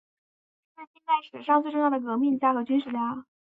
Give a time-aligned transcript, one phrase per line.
[0.75, 3.23] 是近代史上重要的革命家和军事家。